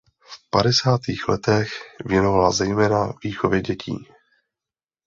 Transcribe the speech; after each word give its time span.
V 0.29 0.49
padesátých 0.49 1.27
letech 1.27 1.69
věnovala 2.05 2.51
zejména 2.51 3.13
výchově 3.23 3.61
dětí. 3.61 4.07